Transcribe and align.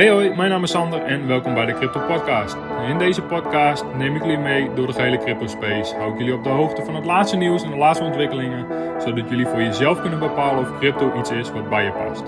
Hey 0.00 0.10
hoi, 0.10 0.34
mijn 0.34 0.50
naam 0.50 0.62
is 0.62 0.70
Sander 0.70 1.02
en 1.02 1.26
welkom 1.26 1.54
bij 1.54 1.66
de 1.66 1.74
Crypto 1.74 2.00
Podcast. 2.06 2.56
In 2.88 2.98
deze 2.98 3.22
podcast 3.22 3.84
neem 3.96 4.16
ik 4.16 4.22
jullie 4.22 4.38
mee 4.38 4.72
door 4.74 4.86
de 4.86 4.92
gehele 4.92 5.18
crypto 5.18 5.46
space. 5.46 5.94
Hou 5.94 6.12
ik 6.12 6.18
jullie 6.18 6.34
op 6.34 6.44
de 6.44 6.48
hoogte 6.48 6.84
van 6.84 6.94
het 6.94 7.04
laatste 7.04 7.36
nieuws 7.36 7.62
en 7.62 7.70
de 7.70 7.76
laatste 7.76 8.04
ontwikkelingen, 8.04 8.66
zodat 9.02 9.28
jullie 9.28 9.46
voor 9.46 9.62
jezelf 9.62 10.00
kunnen 10.00 10.18
bepalen 10.18 10.60
of 10.60 10.78
crypto 10.78 11.18
iets 11.18 11.30
is 11.30 11.50
wat 11.50 11.68
bij 11.68 11.84
je 11.84 11.92
past. 11.92 12.22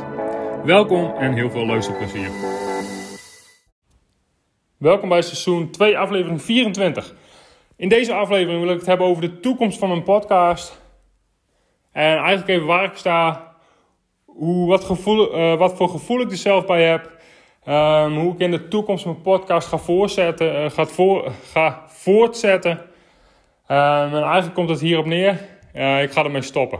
Welkom 0.64 1.14
en 1.16 1.32
heel 1.32 1.50
veel 1.50 1.66
luisterplezier. 1.66 2.30
Welkom 4.76 5.08
bij 5.08 5.22
seizoen 5.22 5.70
2, 5.70 5.98
aflevering 5.98 6.42
24. 6.42 7.14
In 7.76 7.88
deze 7.88 8.14
aflevering 8.14 8.62
wil 8.62 8.72
ik 8.72 8.78
het 8.78 8.86
hebben 8.86 9.06
over 9.06 9.22
de 9.22 9.40
toekomst 9.40 9.78
van 9.78 9.88
mijn 9.88 10.02
podcast. 10.02 10.80
En 11.92 12.16
eigenlijk 12.16 12.48
even 12.48 12.66
waar 12.66 12.84
ik 12.84 12.96
sta, 12.96 13.54
hoe, 14.24 14.68
wat, 14.68 14.84
gevoel, 14.84 15.38
uh, 15.38 15.54
wat 15.54 15.76
voor 15.76 15.88
gevoel 15.88 16.20
ik 16.20 16.30
er 16.30 16.36
zelf 16.36 16.66
bij 16.66 16.84
heb. 16.84 17.20
Um, 17.68 18.16
hoe 18.18 18.32
ik 18.32 18.38
in 18.38 18.50
de 18.50 18.68
toekomst 18.68 19.04
mijn 19.04 19.20
podcast 19.20 19.68
ga, 19.68 19.78
voortzetten, 19.78 20.64
uh, 20.64 20.70
ga, 20.70 20.86
voor, 20.86 21.32
ga 21.52 21.84
voortzetten. 21.86 22.70
Um, 22.70 24.14
en 24.14 24.22
eigenlijk 24.22 24.54
komt 24.54 24.68
het 24.68 24.80
hierop 24.80 25.06
neer. 25.06 25.40
Uh, 25.74 26.02
ik 26.02 26.10
ga 26.10 26.24
ermee 26.24 26.42
stoppen. 26.42 26.78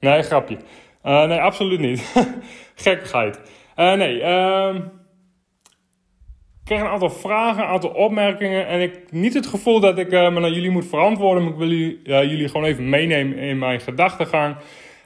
Nee, 0.00 0.22
grapje. 0.22 0.56
Uh, 1.04 1.24
nee, 1.24 1.40
absoluut 1.40 1.80
niet. 1.80 2.14
Gekkigheid. 2.74 3.40
nee, 3.76 4.22
um, 4.22 4.76
ik 4.76 6.64
kreeg 6.64 6.80
een 6.80 6.86
aantal 6.86 7.10
vragen, 7.10 7.62
een 7.62 7.68
aantal 7.68 7.90
opmerkingen. 7.90 8.66
En 8.66 8.80
ik 8.80 9.12
niet 9.12 9.34
het 9.34 9.46
gevoel 9.46 9.80
dat 9.80 9.98
ik 9.98 10.10
me 10.10 10.40
naar 10.40 10.50
jullie 10.50 10.70
moet 10.70 10.86
verantwoorden. 10.86 11.42
Maar 11.42 11.52
ik 11.52 11.58
wil 11.58 11.68
jullie, 11.68 12.00
jullie 12.02 12.48
gewoon 12.48 12.66
even 12.66 12.88
meenemen 12.88 13.38
in 13.38 13.58
mijn 13.58 13.80
gedachtegang. 13.80 14.56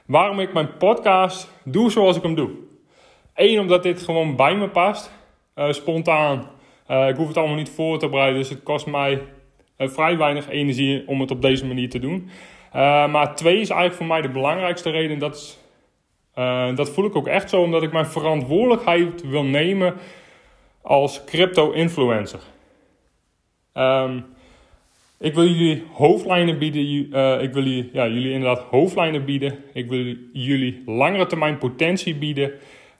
Waarom 0.05 0.39
ik 0.39 0.53
mijn 0.53 0.77
podcast 0.77 1.51
doe 1.63 1.91
zoals 1.91 2.17
ik 2.17 2.23
hem 2.23 2.35
doe. 2.35 2.67
Eén, 3.39 3.59
omdat 3.59 3.83
dit 3.83 4.01
gewoon 4.01 4.35
bij 4.35 4.55
me 4.55 4.69
past. 4.69 5.11
Uh, 5.55 5.71
spontaan. 5.71 6.49
Uh, 6.91 7.07
ik 7.07 7.15
hoef 7.15 7.27
het 7.27 7.37
allemaal 7.37 7.55
niet 7.55 7.69
voor 7.69 7.99
te 7.99 8.09
bereiden. 8.09 8.39
Dus 8.39 8.49
het 8.49 8.63
kost 8.63 8.85
mij 8.85 9.21
uh, 9.77 9.87
vrij 9.87 10.17
weinig 10.17 10.49
energie 10.49 11.07
om 11.07 11.21
het 11.21 11.31
op 11.31 11.41
deze 11.41 11.65
manier 11.65 11.89
te 11.89 11.99
doen. 11.99 12.29
maar 13.11 13.35
twee 13.35 13.59
is 13.59 13.69
eigenlijk 13.69 13.93
voor 13.93 14.05
mij 14.05 14.21
de 14.21 14.29
belangrijkste 14.29 14.89
reden. 14.89 15.19
Dat, 15.19 15.35
is, 15.35 15.57
dat 16.75 16.89
voel 16.89 17.05
ik 17.05 17.15
ook 17.15 17.27
echt 17.27 17.49
zo. 17.49 17.61
Omdat 17.61 17.83
ik 17.83 17.91
mijn 17.91 18.05
verantwoordelijkheid 18.05 19.29
wil 19.29 19.43
nemen 19.43 19.93
als 20.81 21.23
crypto-influencer. 21.23 22.39
Um, 23.73 24.25
ik 25.19 25.33
wil 25.33 25.45
jullie 25.45 25.83
hoofdlijnen 25.93 26.57
bieden. 26.57 26.81
ik 27.41 27.53
wil 27.53 27.63
jullie, 27.63 27.89
ja, 27.93 28.07
jullie 28.07 28.31
inderdaad 28.31 28.65
hoofdlijnen 28.69 29.25
bieden. 29.25 29.57
Ik 29.73 29.89
wil 29.89 30.15
jullie 30.33 30.83
langere 30.85 31.25
termijn 31.25 31.57
potentie 31.57 32.15
bieden. 32.15 32.51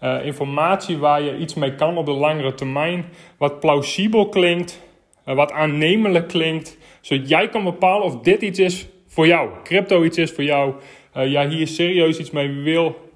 Uh, 0.04 0.26
informatie 0.26 0.98
waar 0.98 1.22
je 1.22 1.38
iets 1.38 1.54
mee 1.54 1.76
kan 1.76 1.98
op 1.98 2.06
de 2.06 2.12
langere 2.12 2.54
termijn. 2.54 3.06
Wat 3.38 3.60
plausibel 3.60 4.30
klinkt, 4.30 4.82
uh, 5.26 5.36
wat 5.36 5.52
aannemelijk 5.52 6.28
klinkt. 6.28 6.78
Zodat 7.02 7.30
jij 7.30 7.50
kan 7.50 7.64
bepalen 7.64 8.06
of 8.06 8.20
dit 8.20 8.42
iets 8.42 8.60
is 8.60 8.88
voor 9.08 9.28
jou. 9.28 9.50
Crypto 9.64 10.04
iets 10.04 10.18
is 10.18 10.32
voor 10.32 10.44
jou. 10.44 10.74
Uh, 11.18 11.32
jij 11.32 11.48
hier 11.48 11.68
serieus 11.68 12.20
iets 12.20 12.32
mee 12.32 12.50
wil 12.50 13.12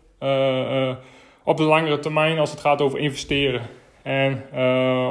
op 1.43 1.57
de 1.57 1.63
langere 1.63 1.99
termijn 1.99 2.39
als 2.39 2.51
het 2.51 2.59
gaat 2.59 2.81
over 2.81 2.99
investeren. 2.99 3.61
En 4.01 4.43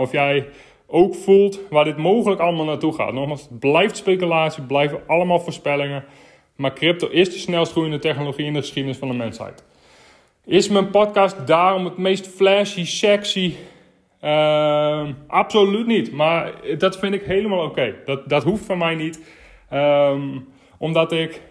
of 0.00 0.12
jij 0.12 0.46
ook 0.86 1.14
voelt 1.14 1.60
waar 1.70 1.84
dit 1.84 1.96
mogelijk 1.96 2.40
allemaal 2.40 2.64
naartoe 2.64 2.94
gaat. 2.94 3.12
Nogmaals, 3.12 3.42
het 3.42 3.58
blijft 3.58 3.96
speculatie, 3.96 4.62
blijven 4.62 5.00
allemaal 5.06 5.40
voorspellingen. 5.40 6.04
Maar 6.56 6.72
crypto 6.72 7.08
is 7.08 7.32
de 7.32 7.38
snelst 7.38 7.72
groeiende 7.72 7.98
technologie 7.98 8.46
in 8.46 8.52
de 8.52 8.60
geschiedenis 8.60 8.98
van 8.98 9.08
de 9.08 9.14
mensheid. 9.14 9.64
Is 10.44 10.68
mijn 10.68 10.90
podcast 10.90 11.46
daarom 11.46 11.84
het 11.84 11.96
meest 11.96 12.26
flashy, 12.26 12.84
sexy? 12.84 13.54
Uh, 14.24 15.08
absoluut 15.26 15.86
niet. 15.86 16.12
Maar 16.12 16.52
dat 16.78 16.98
vind 16.98 17.14
ik 17.14 17.22
helemaal 17.22 17.64
oké. 17.64 17.94
Dat, 18.04 18.28
dat 18.28 18.44
hoeft 18.44 18.64
van 18.64 18.78
mij 18.78 18.94
niet. 18.94 19.20
Um, 19.72 20.48
omdat 20.78 21.12
ik 21.12 21.42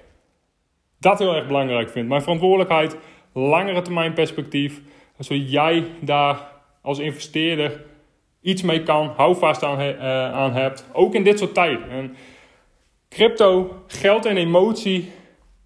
dat 0.99 1.19
heel 1.19 1.35
erg 1.35 1.47
belangrijk 1.47 1.89
vind. 1.89 2.07
Mijn 2.07 2.21
verantwoordelijkheid, 2.21 2.97
langere 3.33 3.81
termijn 3.81 4.13
perspectief. 4.13 4.81
Zodat 5.19 5.51
jij 5.51 5.85
daar 5.99 6.51
als 6.81 6.99
investeerder 6.99 7.83
iets 8.41 8.61
mee 8.61 8.83
kan, 8.83 9.13
houvast 9.15 9.63
aan, 9.63 9.81
uh, 9.81 10.31
aan 10.31 10.53
hebt. 10.53 10.85
Ook 10.93 11.13
in 11.15 11.23
dit 11.23 11.39
soort 11.39 11.53
tijden. 11.53 11.89
En 11.89 12.15
crypto, 13.09 13.83
geld 13.87 14.25
en 14.25 14.37
emotie 14.37 15.11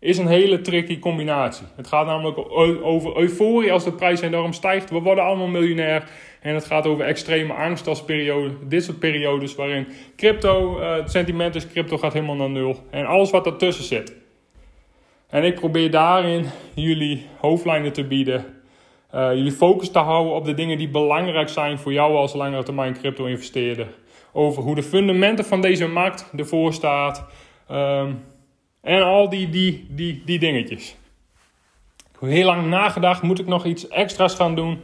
is 0.05 0.17
een 0.17 0.27
hele 0.27 0.61
tricky 0.61 0.99
combinatie. 0.99 1.65
Het 1.75 1.87
gaat 1.87 2.05
namelijk 2.05 2.37
over 2.83 3.17
euforie 3.17 3.71
als 3.71 3.83
de 3.83 3.91
prijs 3.91 4.21
enorm 4.21 4.53
stijgt. 4.53 4.89
We 4.89 4.99
worden 4.99 5.23
allemaal 5.23 5.47
miljonair. 5.47 6.09
En 6.41 6.53
het 6.53 6.65
gaat 6.65 6.87
over 6.87 7.05
extreme 7.05 7.53
angst 7.53 7.87
als 7.87 8.03
periode. 8.03 8.67
Dit 8.67 8.83
soort 8.83 8.99
periodes 8.99 9.55
waarin 9.55 9.87
crypto, 10.15 10.79
uh, 10.79 10.95
het 10.95 11.11
sentiment 11.11 11.55
is 11.55 11.67
crypto 11.67 11.97
gaat 11.97 12.13
helemaal 12.13 12.35
naar 12.35 12.49
nul. 12.49 12.75
En 12.89 13.05
alles 13.05 13.31
wat 13.31 13.45
ertussen 13.45 13.83
zit. 13.83 14.15
En 15.29 15.43
ik 15.43 15.55
probeer 15.55 15.91
daarin 15.91 16.45
jullie 16.73 17.25
hoofdlijnen 17.39 17.93
te 17.93 18.03
bieden. 18.03 18.45
Uh, 19.15 19.33
jullie 19.33 19.51
focus 19.51 19.91
te 19.91 19.99
houden 19.99 20.33
op 20.33 20.45
de 20.45 20.53
dingen 20.53 20.77
die 20.77 20.89
belangrijk 20.89 21.49
zijn 21.49 21.79
voor 21.79 21.93
jou 21.93 22.15
als 22.15 22.33
langere 22.33 22.63
termijn 22.63 22.97
crypto 22.97 23.25
investeerder. 23.25 23.87
Over 24.33 24.63
hoe 24.63 24.75
de 24.75 24.83
fundamenten 24.83 25.45
van 25.45 25.61
deze 25.61 25.87
markt 25.87 26.31
ervoor 26.37 26.73
staat. 26.73 27.25
Um, 27.71 28.23
en 28.85 29.01
al 29.01 29.29
die, 29.29 29.49
die, 29.49 29.85
die, 29.89 30.21
die 30.25 30.39
dingetjes. 30.39 30.95
Ik 31.97 32.19
heb 32.19 32.29
heel 32.29 32.45
lang 32.45 32.67
nagedacht, 32.67 33.21
moet 33.21 33.39
ik 33.39 33.47
nog 33.47 33.65
iets 33.65 33.87
extra's 33.87 34.35
gaan 34.35 34.55
doen? 34.55 34.81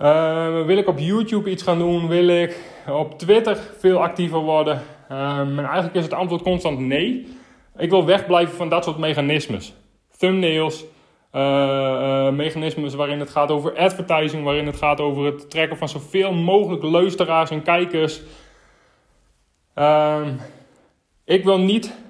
Uh, 0.00 0.64
wil 0.64 0.76
ik 0.76 0.88
op 0.88 0.98
YouTube 0.98 1.50
iets 1.50 1.62
gaan 1.62 1.78
doen? 1.78 2.08
Wil 2.08 2.28
ik 2.28 2.60
op 2.88 3.18
Twitter 3.18 3.58
veel 3.78 4.02
actiever 4.02 4.38
worden? 4.38 4.82
Uh, 5.10 5.38
en 5.38 5.58
eigenlijk 5.58 5.94
is 5.94 6.02
het 6.02 6.12
antwoord 6.12 6.42
constant 6.42 6.78
nee. 6.78 7.28
Ik 7.76 7.90
wil 7.90 8.04
wegblijven 8.04 8.56
van 8.56 8.68
dat 8.68 8.84
soort 8.84 8.98
mechanismes. 8.98 9.74
Thumbnails, 10.16 10.84
uh, 11.32 12.30
mechanismes 12.30 12.94
waarin 12.94 13.20
het 13.20 13.30
gaat 13.30 13.50
over 13.50 13.76
advertising, 13.76 14.44
waarin 14.44 14.66
het 14.66 14.76
gaat 14.76 15.00
over 15.00 15.24
het 15.24 15.50
trekken 15.50 15.76
van 15.76 15.88
zoveel 15.88 16.32
mogelijk 16.32 16.82
luisteraars 16.82 17.50
en 17.50 17.62
kijkers. 17.62 18.20
Ehm, 19.74 20.28
ik 21.24 21.44
wil 21.44 21.58
niet 21.58 22.02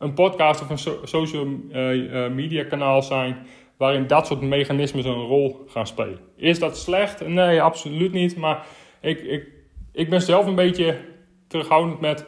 een 0.00 0.14
podcast 0.14 0.62
of 0.62 0.70
een 0.70 1.08
social 1.08 1.46
uh, 1.72 2.28
media 2.28 2.64
kanaal 2.64 3.02
zijn 3.02 3.36
waarin 3.76 4.06
dat 4.06 4.26
soort 4.26 4.40
mechanismen 4.40 5.06
een 5.06 5.26
rol 5.26 5.64
gaan 5.68 5.86
spelen. 5.86 6.18
Is 6.36 6.58
dat 6.58 6.78
slecht? 6.78 7.26
Nee, 7.26 7.62
absoluut 7.62 8.12
niet. 8.12 8.36
Maar 8.36 8.66
ik, 9.00 9.20
ik, 9.20 9.48
ik 9.92 10.10
ben 10.10 10.22
zelf 10.22 10.46
een 10.46 10.54
beetje 10.54 10.96
terughoudend 11.46 12.00
met 12.00 12.26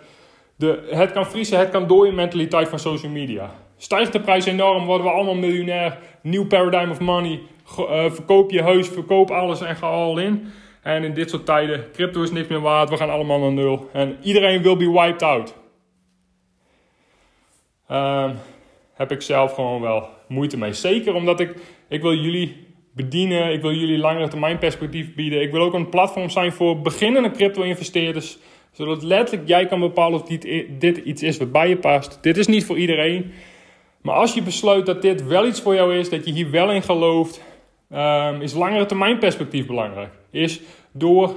de 0.57 0.89
het 0.91 1.13
kan 1.13 1.27
vriezen, 1.27 1.59
het 1.59 1.71
kan 1.71 1.87
dooien 1.87 2.15
mentaliteit 2.15 2.69
van 2.69 2.79
social 2.79 3.13
media. 3.13 3.51
Stijgt 3.77 4.13
de 4.13 4.21
prijs 4.21 4.47
enorm, 4.47 4.85
worden 4.85 5.07
we 5.07 5.13
allemaal 5.13 5.35
miljonair. 5.35 5.99
Nieuw 6.23 6.47
paradigm 6.47 6.91
of 6.91 7.01
money. 7.01 7.41
Uh, 7.79 8.11
verkoop 8.11 8.51
je 8.51 8.63
huis, 8.63 8.89
verkoop 8.89 9.31
alles 9.31 9.61
en 9.61 9.77
ga 9.77 9.87
al 9.87 10.19
in. 10.19 10.53
En 10.83 11.05
in 11.05 11.15
dit 11.15 11.31
soort 11.31 11.47
tijden, 11.47 11.85
crypto 11.93 12.23
is 12.23 12.31
niks 12.31 12.49
meer 12.49 12.61
waard, 12.61 12.89
we 12.89 12.97
gaan 12.97 13.11
allemaal 13.11 13.39
naar 13.39 13.53
nul. 13.53 13.89
En 13.93 14.17
iedereen 14.23 14.63
wil 14.63 14.77
be 14.77 14.91
wiped 14.91 15.23
out. 15.23 15.62
Uh, 17.93 18.31
heb 18.93 19.13
ik 19.13 19.23
zelf 19.23 19.55
gewoon 19.55 19.81
wel 19.81 20.09
moeite 20.29 20.59
mee. 20.59 20.73
Zeker 20.73 21.15
omdat 21.15 21.41
ik, 21.41 21.55
ik 21.89 22.03
wil 22.03 22.15
jullie 22.15 22.67
bedienen, 22.95 23.53
ik 23.53 23.61
wil 23.61 23.73
jullie 23.73 23.99
langere 23.99 24.29
termijn 24.29 24.59
perspectief 24.59 25.15
bieden. 25.15 25.43
Ik 25.43 25.51
wil 25.51 25.61
ook 25.61 25.75
een 25.75 25.89
platform 25.89 26.31
zijn 26.31 26.53
voor 26.53 26.81
beginnende 26.81 27.31
crypto-investeerders. 27.31 28.39
Zodat 28.71 29.03
letterlijk 29.03 29.49
jij 29.49 29.67
kan 29.67 29.81
bepalen 29.81 30.21
of 30.21 30.27
dit, 30.27 30.67
dit 30.79 30.97
iets 30.97 31.23
is 31.23 31.39
wat 31.39 31.53
bij 31.53 31.69
je 31.69 31.77
past. 31.77 32.19
Dit 32.23 32.37
is 32.37 32.47
niet 32.47 32.65
voor 32.65 32.79
iedereen. 32.79 33.33
Maar 34.03 34.15
als 34.15 34.35
je 34.35 34.43
besluit 34.43 34.87
dat 34.87 35.03
dit 35.03 35.27
wel 35.27 35.47
iets 35.47 35.61
voor 35.61 35.75
jou 35.75 35.97
is, 35.97 36.11
dat 36.11 36.27
je 36.27 36.33
hier 36.33 36.51
wel 36.51 36.71
in 36.71 36.83
gelooft, 36.83 37.43
um, 37.93 38.41
is 38.41 38.53
langere 38.53 38.87
termijn 38.87 39.19
perspectief 39.19 39.67
belangrijk. 39.67 40.13
Is 40.31 40.61
door 40.93 41.35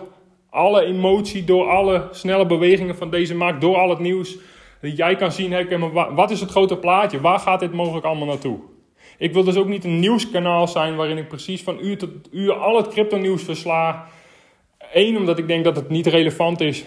alle 0.49 0.85
emotie, 0.85 1.43
door 1.43 1.69
alle 1.69 2.07
snelle 2.11 2.45
bewegingen 2.45 2.95
van 2.95 3.09
deze 3.09 3.35
markt, 3.35 3.61
door 3.61 3.75
al 3.75 3.89
het 3.89 3.99
nieuws 3.99 4.37
dat 4.85 4.97
jij 4.97 5.15
kan 5.15 5.31
zien, 5.31 5.51
hey, 5.51 5.79
wat 6.15 6.31
is 6.31 6.39
het 6.39 6.49
grote 6.49 6.77
plaatje? 6.77 7.21
Waar 7.21 7.39
gaat 7.39 7.59
dit 7.59 7.73
mogelijk 7.73 8.05
allemaal 8.05 8.27
naartoe? 8.27 8.59
Ik 9.17 9.33
wil 9.33 9.43
dus 9.43 9.55
ook 9.55 9.67
niet 9.67 9.83
een 9.83 9.99
nieuwskanaal 9.99 10.67
zijn 10.67 10.95
waarin 10.95 11.17
ik 11.17 11.27
precies 11.27 11.63
van 11.63 11.77
uur 11.81 11.97
tot 11.97 12.09
uur 12.31 12.53
al 12.53 12.77
het 12.77 12.87
crypto 12.87 13.17
nieuws 13.17 13.43
versla. 13.43 14.07
Eén, 14.93 15.17
omdat 15.17 15.37
ik 15.37 15.47
denk 15.47 15.63
dat 15.63 15.75
het 15.75 15.89
niet 15.89 16.07
relevant 16.07 16.61
is 16.61 16.85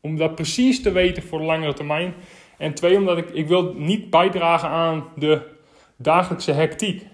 om 0.00 0.16
dat 0.16 0.34
precies 0.34 0.82
te 0.82 0.92
weten 0.92 1.22
voor 1.22 1.38
de 1.38 1.44
langere 1.44 1.72
termijn. 1.72 2.14
En 2.58 2.74
twee, 2.74 2.96
omdat 2.96 3.18
ik, 3.18 3.30
ik 3.30 3.48
wil 3.48 3.74
niet 3.76 4.10
bijdragen 4.10 4.68
aan 4.68 5.04
de 5.16 5.40
dagelijkse 5.96 6.52
hectiek. 6.52 7.06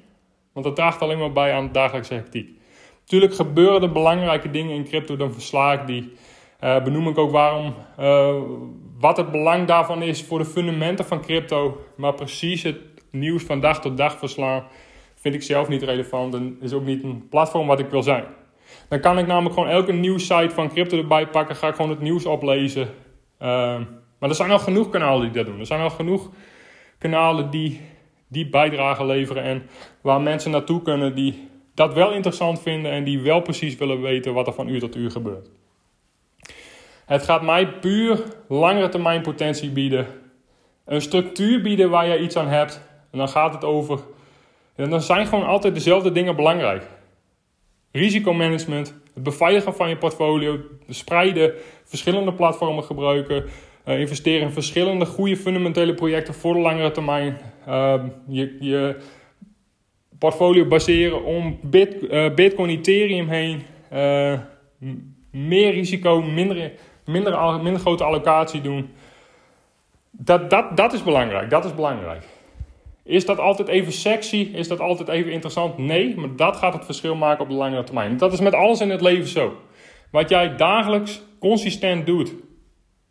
Want 0.53 0.67
dat 0.67 0.77
draagt 0.77 1.03
alleen 1.03 1.19
maar 1.19 1.33
bij 1.33 1.53
aan 1.53 1.67
de 1.67 1.73
dagelijkse 1.73 2.15
hectiek. 2.15 2.51
Natuurlijk 3.01 3.35
gebeuren 3.35 3.83
er 3.83 3.93
belangrijke 3.93 4.51
dingen 4.51 4.75
in 4.75 4.85
crypto, 4.85 5.17
dan 5.17 5.33
versla 5.33 5.73
ik 5.73 5.87
die. 5.87 6.13
Uh, 6.65 6.83
benoem 6.83 7.09
ik 7.09 7.19
ook 7.19 7.31
waarom, 7.31 7.75
uh, 8.01 8.35
wat 9.03 9.17
het 9.17 9.31
belang 9.31 9.67
daarvan 9.67 10.03
is 10.03 10.23
voor 10.23 10.39
de 10.39 10.45
fundamenten 10.45 11.05
van 11.05 11.21
crypto. 11.21 11.81
Maar 11.97 12.15
precies 12.15 12.63
het 12.63 12.77
nieuws 13.11 13.43
van 13.43 13.61
dag 13.61 13.81
tot 13.81 13.97
dag 13.97 14.19
verslaan 14.19 14.65
vind 15.15 15.35
ik 15.35 15.43
zelf 15.43 15.69
niet 15.69 15.83
relevant. 15.83 16.35
En 16.35 16.57
is 16.61 16.73
ook 16.73 16.85
niet 16.85 17.03
een 17.03 17.29
platform 17.29 17.67
wat 17.67 17.81
ik 17.81 17.91
wil 17.91 18.03
zijn. 18.03 18.25
Dan 18.89 19.01
kan 19.01 19.19
ik 19.19 19.27
namelijk 19.27 19.55
gewoon 19.55 19.69
elke 19.69 19.93
nieuwssite 19.93 20.55
van 20.55 20.69
crypto 20.69 20.99
erbij 20.99 21.29
pakken. 21.29 21.57
Ga 21.57 21.69
ik 21.69 21.75
gewoon 21.75 21.91
het 21.91 22.01
nieuws 22.01 22.27
oplezen. 22.27 22.89
Ehm, 23.39 23.83
maar 24.19 24.29
er 24.29 24.35
zijn 24.35 24.51
al 24.51 24.59
genoeg 24.59 24.89
kanalen 24.89 25.23
die 25.23 25.43
dat 25.43 25.47
doen. 25.47 25.61
Er 25.61 25.67
zijn 25.67 25.81
al 25.81 25.91
genoeg 25.91 26.31
kanalen 26.99 27.51
die, 27.51 27.81
die 28.29 28.49
bijdragen 28.49 29.07
leveren. 29.07 29.43
En 29.43 29.63
waar 30.01 30.21
mensen 30.21 30.51
naartoe 30.51 30.83
kunnen 30.83 31.15
die 31.15 31.49
dat 31.75 31.95
wel 31.95 32.13
interessant 32.13 32.63
vinden. 32.63 32.93
En 32.93 33.05
die 33.05 33.21
wel 33.21 33.41
precies 33.41 33.77
willen 33.77 34.01
weten 34.01 34.35
wat 34.35 34.47
er 34.47 34.53
van 34.53 34.69
uur 34.69 34.81
tot 34.81 34.97
uur 34.97 35.11
gebeurt. 35.11 35.51
Het 37.13 37.23
gaat 37.23 37.43
mij 37.43 37.67
puur 37.67 38.23
langere 38.49 38.89
termijn 38.89 39.23
potentie 39.23 39.71
bieden. 39.71 40.07
Een 40.85 41.01
structuur 41.01 41.63
bieden 41.63 41.91
waar 41.91 42.07
je 42.07 42.19
iets 42.19 42.37
aan 42.37 42.49
hebt. 42.49 42.81
En 43.11 43.19
dan 43.19 43.29
gaat 43.29 43.55
het 43.55 43.65
over. 43.65 44.01
En 44.75 44.91
dan 44.91 45.03
zijn 45.03 45.27
gewoon 45.27 45.47
altijd 45.47 45.75
dezelfde 45.75 46.13
dingen 46.13 46.37
belangrijk. 46.37 46.87
Risicomanagement, 47.91 48.95
het 49.15 49.23
beveiligen 49.23 49.75
van 49.75 49.89
je 49.89 49.97
portfolio, 49.97 50.61
spreiden, 50.89 51.53
verschillende 51.85 52.33
platformen 52.33 52.85
gebruiken, 52.85 53.45
uh, 53.89 54.01
investeren 54.01 54.43
in 54.47 54.53
verschillende 54.53 55.07
goede 55.07 55.37
fundamentele 55.37 55.95
projecten 55.95 56.35
voor 56.35 56.55
de 56.55 56.61
langere 56.61 56.91
termijn. 56.91 57.39
Uh, 57.69 58.05
je, 58.29 58.57
je, 58.61 58.97
portfolio 60.19 60.67
baseren 60.67 61.25
om 61.25 61.59
uh, 61.71 62.35
Bitcoin, 62.35 62.71
Ethereum 62.71 63.29
heen. 63.29 63.63
Uh, 63.93 64.39
meer 65.31 65.73
risico, 65.73 66.23
minder, 66.23 66.73
minder, 67.05 67.61
minder 67.63 67.81
grote 67.81 68.05
allocatie 68.05 68.61
doen. 68.61 68.93
Dat, 70.11 70.51
dat, 70.51 70.77
dat 70.77 70.93
is 70.93 71.03
belangrijk. 71.03 71.51
Dat 71.51 71.65
is 71.65 71.75
belangrijk. 71.75 72.25
Is 73.05 73.27
dat 73.27 73.39
altijd 73.39 73.69
even 73.69 73.93
sexy? 73.93 74.51
Is 74.53 74.69
dat 74.69 74.81
altijd 74.81 75.09
even 75.09 75.33
interessant? 75.33 75.79
Nee, 75.79 76.17
maar 76.17 76.37
dat 76.37 76.57
gaat 76.57 76.73
het 76.73 76.85
verschil 76.85 77.15
maken 77.15 77.43
op 77.43 77.49
de 77.49 77.55
langere 77.55 77.85
termijn. 77.85 78.17
Dat 78.17 78.33
is 78.33 78.41
met 78.41 78.55
alles 78.55 78.81
in 78.81 78.91
het 78.91 79.01
leven 79.01 79.29
zo. 79.29 79.57
Wat 80.11 80.29
jij 80.29 80.57
dagelijks 80.57 81.23
consistent 81.39 82.07
doet, 82.07 82.35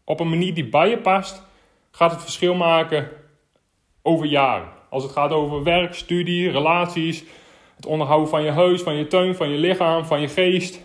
op 0.06 0.20
een 0.20 0.30
manier 0.30 0.54
die 0.54 0.70
bij 0.70 0.90
je 0.90 0.98
past, 0.98 1.44
gaat 1.92 2.12
het 2.12 2.22
verschil 2.22 2.54
maken 2.56 3.10
over 4.02 4.26
jaren. 4.26 4.70
Als 4.90 5.04
het 5.04 5.12
gaat 5.12 5.32
over 5.32 5.64
werk, 5.64 5.94
studie, 5.94 6.52
relaties, 6.52 7.24
het 7.76 7.86
onderhouden 7.86 8.30
van 8.30 8.44
je 8.44 8.52
huis, 8.52 8.82
van 8.82 8.96
je 8.96 9.08
tuin, 9.08 9.36
van 9.36 9.50
je 9.50 9.58
lichaam, 9.58 10.06
van 10.06 10.22
je 10.22 10.28
geest. 10.28 10.82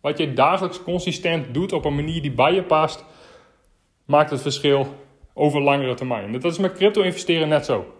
Wat 0.00 0.18
je 0.18 0.32
dagelijks 0.32 0.82
consistent 0.82 1.54
doet 1.54 1.72
op 1.72 1.84
een 1.84 1.94
manier 1.94 2.22
die 2.22 2.32
bij 2.32 2.54
je 2.54 2.62
past, 2.62 3.04
maakt 4.04 4.30
het 4.30 4.42
verschil 4.42 4.94
over 5.34 5.60
langere 5.60 5.94
termijn. 5.94 6.32
Dat 6.32 6.44
is 6.44 6.58
met 6.58 6.72
crypto 6.72 7.02
investeren 7.02 7.48
net 7.48 7.64
zo. 7.64 7.94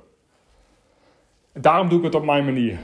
Daarom 1.52 1.88
doe 1.88 1.98
ik 1.98 2.04
het 2.04 2.14
op 2.14 2.24
mijn 2.24 2.44
manier. 2.44 2.78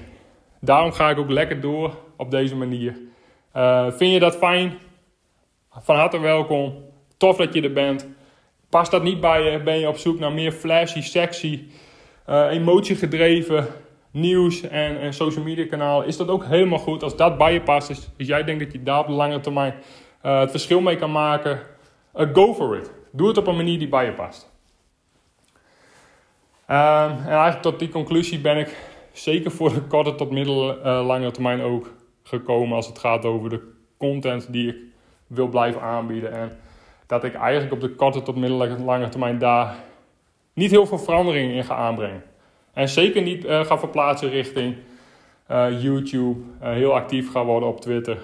Daarom 0.60 0.92
ga 0.92 1.10
ik 1.10 1.18
ook 1.18 1.30
lekker 1.30 1.60
door 1.60 1.94
op 2.16 2.30
deze 2.30 2.56
manier. 2.56 2.98
Uh, 3.56 3.92
vind 3.92 4.12
je 4.12 4.18
dat 4.18 4.36
fijn? 4.36 4.78
Van 5.70 5.96
harte 5.96 6.18
welkom. 6.18 6.84
Tof 7.16 7.36
dat 7.36 7.54
je 7.54 7.62
er 7.62 7.72
bent. 7.72 8.08
Past 8.68 8.90
dat 8.90 9.02
niet 9.02 9.20
bij 9.20 9.42
je? 9.42 9.62
Ben 9.62 9.78
je 9.78 9.88
op 9.88 9.96
zoek 9.96 10.18
naar 10.18 10.32
meer 10.32 10.52
flashy, 10.52 11.00
sexy, 11.00 11.64
uh, 12.28 12.46
emotiegedreven 12.50 13.66
nieuws 14.16 14.60
en, 14.62 15.14
social 15.14 15.44
media 15.44 15.66
kanaal? 15.66 16.02
Is 16.02 16.16
dat 16.16 16.28
ook 16.28 16.44
helemaal 16.44 16.78
goed? 16.78 17.02
Als 17.02 17.16
dat 17.16 17.38
bij 17.38 17.52
je 17.52 17.62
past, 17.62 17.90
is, 17.90 18.08
als 18.18 18.26
jij 18.26 18.44
denkt 18.44 18.64
dat 18.64 18.72
je 18.72 18.82
daar 18.82 18.98
op 18.98 19.06
de 19.06 19.12
lange 19.12 19.40
termijn 19.40 19.74
uh, 20.22 20.40
het 20.40 20.50
verschil 20.50 20.80
mee 20.80 20.96
kan 20.96 21.12
maken, 21.12 21.60
go 22.32 22.54
for 22.54 22.76
it. 22.76 22.90
Doe 23.12 23.28
het 23.28 23.38
op 23.38 23.46
een 23.46 23.56
manier 23.56 23.78
die 23.78 23.88
bij 23.88 24.04
je 24.04 24.12
past. 24.12 24.50
Um, 26.70 26.76
en 26.76 27.26
eigenlijk 27.26 27.62
tot 27.62 27.78
die 27.78 27.88
conclusie 27.88 28.40
ben 28.40 28.56
ik 28.58 28.76
zeker 29.12 29.50
voor 29.50 29.74
de 29.74 29.80
korte 29.80 30.14
tot 30.14 30.30
middellange 30.30 31.24
uh, 31.24 31.30
termijn 31.30 31.60
ook 31.60 31.90
gekomen 32.22 32.76
als 32.76 32.86
het 32.86 32.98
gaat 32.98 33.24
over 33.24 33.50
de 33.50 33.72
content 33.96 34.52
die 34.52 34.68
ik 34.68 34.76
wil 35.26 35.48
blijven 35.48 35.80
aanbieden. 35.80 36.32
En 36.32 36.58
dat 37.06 37.24
ik 37.24 37.34
eigenlijk 37.34 37.72
op 37.72 37.80
de 37.80 37.94
korte 37.94 38.22
tot 38.22 38.36
middellange 38.36 39.08
termijn 39.08 39.38
daar 39.38 39.74
niet 40.52 40.70
heel 40.70 40.86
veel 40.86 40.98
verandering 40.98 41.52
in 41.52 41.64
ga 41.64 41.74
aanbrengen. 41.74 42.22
En 42.76 42.88
zeker 42.88 43.22
niet 43.22 43.44
uh, 43.44 43.64
ga 43.64 43.78
verplaatsen 43.78 44.30
richting 44.30 44.76
uh, 45.50 45.82
YouTube, 45.82 46.40
uh, 46.62 46.70
heel 46.70 46.94
actief 46.94 47.30
ga 47.30 47.44
worden 47.44 47.68
op 47.68 47.80
Twitter. 47.80 48.18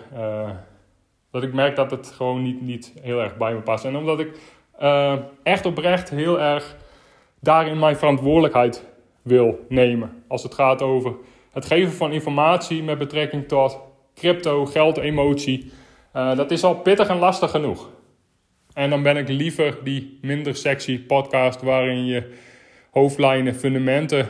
dat 1.30 1.42
ik 1.42 1.52
merk 1.52 1.76
dat 1.76 1.90
het 1.90 2.06
gewoon 2.06 2.42
niet, 2.42 2.60
niet 2.60 2.92
heel 3.00 3.20
erg 3.20 3.36
bij 3.36 3.54
me 3.54 3.60
past. 3.60 3.84
En 3.84 3.96
omdat 3.96 4.20
ik 4.20 4.38
echt 5.42 5.66
oprecht 5.66 6.10
heel 6.10 6.40
erg 6.40 6.76
daarin 7.40 7.78
mijn 7.78 7.96
verantwoordelijkheid 7.96 8.84
wil 9.22 9.66
nemen. 9.68 10.24
Als 10.28 10.42
het 10.42 10.54
gaat 10.54 10.82
over 10.82 11.14
het 11.52 11.66
geven 11.66 11.92
van 11.92 12.12
informatie 12.12 12.82
met 12.82 12.98
betrekking 12.98 13.48
tot 13.48 13.80
crypto, 14.14 14.66
geld, 14.66 14.96
emotie. 14.96 15.72
Dat 16.12 16.50
is 16.50 16.64
al 16.64 16.74
pittig 16.74 17.08
en 17.08 17.18
lastig 17.18 17.50
genoeg. 17.50 17.90
En 18.74 18.90
dan 18.90 19.02
ben 19.02 19.16
ik 19.16 19.28
liever 19.28 19.78
die 19.84 20.18
minder 20.22 20.56
sexy 20.56 21.00
podcast 21.00 21.62
waarin 21.62 22.06
je 22.06 22.32
hoofdlijnen, 22.90 23.54
fundamenten 23.54 24.28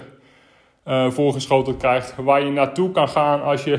uh, 0.85 1.11
voorgeschoteld 1.11 1.77
krijgt. 1.77 2.15
Waar 2.17 2.45
je 2.45 2.51
naartoe 2.51 2.91
kan 2.91 3.09
gaan 3.09 3.43
als 3.43 3.65
je 3.65 3.73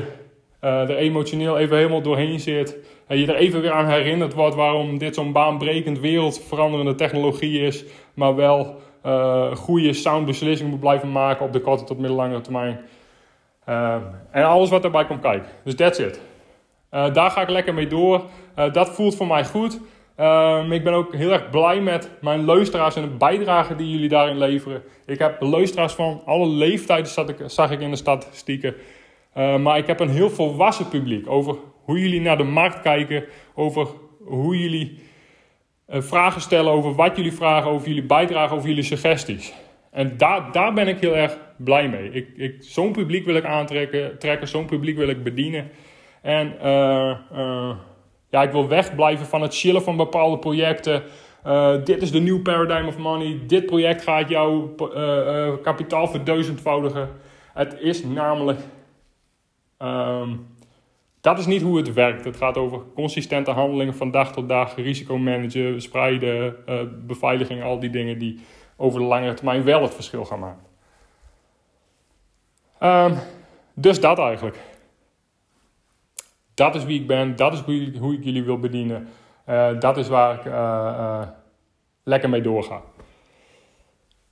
uh, 0.64 0.80
er 0.80 0.96
emotioneel 0.96 1.58
even 1.58 1.76
helemaal 1.76 2.02
doorheen 2.02 2.40
zit. 2.40 2.76
En 3.06 3.18
je 3.18 3.26
er 3.26 3.34
even 3.34 3.60
weer 3.60 3.72
aan 3.72 3.88
herinnerd 3.88 4.34
wordt 4.34 4.54
waarom 4.54 4.98
dit 4.98 5.14
zo'n 5.14 5.32
baanbrekend 5.32 5.98
wereldveranderende 5.98 6.94
technologie 6.94 7.60
is. 7.60 7.84
Maar 8.14 8.34
wel 8.34 8.80
uh, 9.06 9.54
goede 9.56 9.92
sound 9.92 10.26
beslissingen 10.26 10.70
moet 10.70 10.80
blijven 10.80 11.12
maken 11.12 11.46
op 11.46 11.52
de 11.52 11.60
korte 11.60 11.84
tot 11.84 11.98
middellange 11.98 12.40
termijn. 12.40 12.80
En 14.30 14.44
alles 14.44 14.70
wat 14.70 14.82
daarbij 14.82 15.04
komt 15.04 15.20
kijken. 15.20 15.48
Dus 15.64 15.74
that's 15.74 15.98
it. 15.98 16.20
Daar 16.90 17.30
ga 17.30 17.40
ik 17.40 17.48
lekker 17.48 17.74
mee 17.74 17.86
door. 17.86 18.22
dat 18.72 18.88
voelt 18.88 19.16
voor 19.16 19.26
mij 19.26 19.44
goed. 19.44 19.80
Ehm, 20.16 20.72
ik 20.72 20.84
ben 20.84 20.92
ook 20.92 21.14
heel 21.14 21.32
erg 21.32 21.50
blij 21.50 21.80
met 21.80 22.10
mijn 22.20 22.44
luisteraars 22.44 22.96
en 22.96 23.02
de 23.02 23.08
bijdrage 23.08 23.76
die 23.76 23.90
jullie 23.90 24.08
daarin 24.08 24.38
leveren. 24.38 24.82
Ik 25.06 25.18
heb 25.18 25.40
luisteraars 25.40 25.92
van 25.92 26.22
alle 26.24 26.46
leeftijden, 26.46 27.06
zag 27.06 27.28
ik, 27.28 27.36
zag 27.46 27.70
ik 27.70 27.80
in 27.80 27.90
de 27.90 27.96
statistieken. 27.96 28.74
maar 29.34 29.78
ik 29.78 29.86
heb 29.86 30.00
een 30.00 30.08
heel 30.08 30.30
volwassen 30.30 30.88
publiek 30.88 31.30
over 31.30 31.56
hoe 31.84 32.00
jullie 32.00 32.20
naar 32.20 32.36
de 32.36 32.44
markt 32.44 32.80
kijken, 32.80 33.24
over 33.54 33.88
hoe 34.24 34.58
jullie 34.58 34.98
uh, 35.88 36.00
vragen 36.00 36.40
stellen 36.40 36.72
over 36.72 36.94
wat 36.94 37.16
jullie 37.16 37.32
vragen, 37.32 37.70
over 37.70 37.88
jullie 37.88 38.02
bijdragen, 38.02 38.56
over 38.56 38.68
jullie 38.68 38.82
suggesties. 38.82 39.52
En 39.90 40.16
daar, 40.16 40.52
daar 40.52 40.72
ben 40.72 40.88
ik 40.88 41.00
heel 41.00 41.16
erg 41.16 41.38
blij 41.56 41.88
mee. 41.88 42.10
Ik, 42.10 42.28
ik, 42.36 42.56
zo'n 42.60 42.92
publiek 42.92 43.24
wil 43.24 43.34
ik 43.34 43.44
aantrekken, 43.44 44.18
trekken, 44.18 44.48
zo'n 44.48 44.66
publiek 44.66 44.96
wil 44.96 45.08
ik 45.08 45.22
bedienen. 45.22 45.70
En 46.22 46.54
uh, 46.62 47.16
uh, 47.32 47.70
ja, 48.34 48.42
ik 48.42 48.52
wil 48.52 48.68
wegblijven 48.68 49.26
van 49.26 49.42
het 49.42 49.56
chillen 49.56 49.82
van 49.82 49.96
bepaalde 49.96 50.38
projecten. 50.38 51.02
dit 51.84 52.02
is 52.02 52.10
de 52.10 52.20
nieuwe 52.20 52.40
paradigm 52.40 52.86
of 52.86 52.98
money. 52.98 53.40
Dit 53.46 53.66
project 53.66 54.02
gaat 54.02 54.28
jouw 54.28 54.74
kapitaal 55.62 56.06
verduizendvoudigen. 56.06 57.08
Het 57.52 57.76
is 57.80 58.04
namelijk 58.04 58.60
um, 59.78 60.46
dat 61.24 61.38
is 61.38 61.46
niet 61.46 61.62
hoe 61.62 61.76
het 61.76 61.92
werkt. 61.92 62.24
Het 62.24 62.36
gaat 62.36 62.56
over 62.56 62.80
consistente 62.94 63.50
handelingen 63.50 63.94
van 63.94 64.10
dag 64.10 64.32
tot 64.32 64.48
dag, 64.48 64.76
risicomanagen, 64.76 65.82
spreiden, 65.82 66.56
uh, 66.68 66.80
beveiliging, 67.06 67.62
al 67.62 67.78
die 67.78 67.90
dingen 67.90 68.18
die 68.18 68.40
over 68.76 69.00
de 69.00 69.06
langere 69.06 69.34
termijn 69.34 69.64
wel 69.64 69.82
het 69.82 69.94
verschil 69.94 70.24
gaan 70.24 70.38
maken. 70.38 70.64
Um, 73.12 73.18
dus 73.74 74.00
dat 74.00 74.18
eigenlijk. 74.18 74.58
Dat 76.54 76.74
is 76.74 76.84
wie 76.84 77.00
ik 77.00 77.06
ben, 77.06 77.36
dat 77.36 77.52
is 77.52 77.60
hoe, 77.98 78.14
ik 78.14 78.24
jullie 78.24 78.44
wil 78.44 78.58
bedienen. 78.58 79.08
Uh, 79.48 79.80
dat 79.80 79.96
is 79.96 80.08
waar 80.08 80.38
ik 80.38 80.44
uh, 80.44 81.22
lekker 82.04 82.28
mee 82.28 82.40
doorga. 82.40 82.82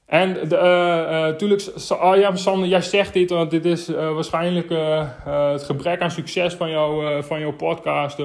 En 0.06 0.32
natuurlijk, 0.48 1.68
oh 1.90 2.16
ja, 2.16 2.36
Sander, 2.36 2.68
jij 2.68 2.82
zegt 2.82 3.12
dit, 3.12 3.30
want 3.30 3.50
dit 3.50 3.64
is 3.64 3.88
waarschijnlijk 3.88 4.70
eh, 4.70 5.08
het 5.52 5.62
gebrek 5.62 6.00
aan 6.00 6.10
succes 6.10 6.54
van, 6.54 6.70
jou, 6.70 7.22
van 7.22 7.40
jouw 7.40 7.52
podcast. 7.52 8.16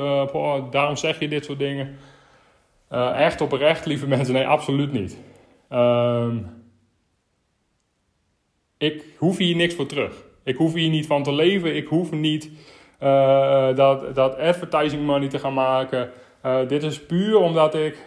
Daarom 0.72 0.96
zeg 0.96 1.20
je 1.20 1.28
dit 1.28 1.46
soort 1.46 1.60
dingen. 1.60 1.98
echt 3.16 3.42
oprecht, 3.42 3.86
lieve 3.86 4.08
mensen, 4.18 4.34
nee, 4.34 4.48
absoluut 4.48 4.92
niet. 4.92 5.18
Um, 5.72 6.58
ik 8.78 9.04
hoef 9.18 9.38
hier 9.38 9.56
niks 9.56 9.76
voor 9.76 9.86
terug. 9.86 10.26
Ik 10.44 10.56
hoef 10.56 10.74
hier 10.74 10.90
niet 10.90 11.08
van 11.08 11.24
te 11.24 11.34
leven. 11.34 11.76
Ik 11.76 11.88
hoef 11.88 12.12
niet 12.12 12.50
dat, 13.76 14.16
dat 14.16 14.38
advertising 14.38 15.06
money 15.06 15.28
te 15.28 15.40
gaan 15.40 15.54
maken. 15.54 16.12
dit 16.68 16.84
is 16.84 17.06
puur 17.06 17.38
omdat 17.38 17.76
ik 17.76 17.98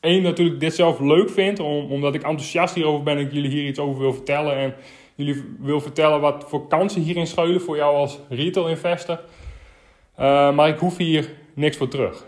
één, 0.00 0.22
natuurlijk 0.22 0.60
dit 0.60 0.74
zelf 0.74 1.00
leuk 1.00 1.30
vind, 1.30 1.60
omdat 1.60 2.14
ik 2.14 2.22
enthousiast 2.22 2.74
hierover 2.74 3.02
ben 3.02 3.16
en 3.16 3.26
ik 3.26 3.32
jullie 3.32 3.50
hier 3.50 3.66
iets 3.66 3.78
over 3.78 4.00
wil 4.00 4.12
vertellen. 4.12 4.56
En 4.56 4.74
jullie 5.14 5.56
wil 5.58 5.80
vertellen 5.80 6.20
wat 6.20 6.44
voor 6.48 6.68
kansen 6.68 7.02
hierin 7.02 7.26
schuilen 7.26 7.60
voor 7.60 7.76
jou 7.76 7.96
als 7.96 8.18
retail 8.28 8.68
investor. 8.68 9.20
Uh, 10.20 10.54
maar 10.54 10.68
ik 10.68 10.78
hoef 10.78 10.96
hier 10.96 11.30
niks 11.54 11.76
voor 11.76 11.88
terug. 11.88 12.24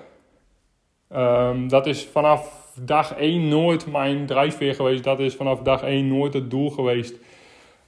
Um, 1.12 1.68
dat 1.68 1.86
is 1.86 2.04
vanaf 2.04 2.72
dag 2.80 3.14
1 3.14 3.48
nooit 3.48 3.86
mijn 3.86 4.26
drijfveer 4.26 4.74
geweest. 4.74 5.04
Dat 5.04 5.20
is 5.20 5.34
vanaf 5.34 5.60
dag 5.60 5.82
1 5.82 6.08
nooit 6.08 6.34
het 6.34 6.50
doel 6.50 6.70
geweest. 6.70 7.14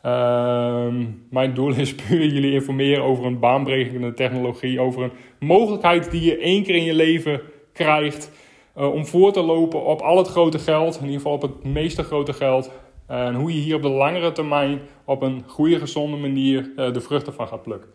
Ehm, 0.06 1.04
mijn 1.30 1.54
doel 1.54 1.74
is 1.74 1.94
puur 2.08 2.26
jullie 2.26 2.52
informeren 2.52 3.04
over 3.04 3.24
een 3.24 3.38
baanbrekende 3.38 4.14
technologie, 4.14 4.80
over 4.80 5.02
een 5.02 5.12
mogelijkheid 5.38 6.10
die 6.10 6.24
je 6.24 6.38
één 6.38 6.62
keer 6.62 6.74
in 6.74 6.84
je 6.84 6.94
leven 6.94 7.40
krijgt 7.72 8.30
uh, 8.78 8.92
om 8.92 9.06
voor 9.06 9.32
te 9.32 9.42
lopen 9.42 9.84
op 9.84 10.00
al 10.00 10.16
het 10.16 10.28
grote 10.28 10.58
geld, 10.58 10.96
in 10.96 11.04
ieder 11.04 11.16
geval 11.16 11.32
op 11.32 11.42
het 11.42 11.64
meeste 11.64 12.02
grote 12.02 12.32
geld. 12.32 12.70
En 13.06 13.34
hoe 13.34 13.54
je 13.54 13.60
hier 13.60 13.76
op 13.76 13.82
de 13.82 13.88
langere 13.88 14.32
termijn 14.32 14.80
op 15.04 15.22
een 15.22 15.42
goede, 15.46 15.78
gezonde 15.78 16.16
manier 16.16 16.70
uh, 16.76 16.92
de 16.92 17.00
vruchten 17.00 17.34
van 17.34 17.48
gaat 17.48 17.62
plukken. 17.62 17.90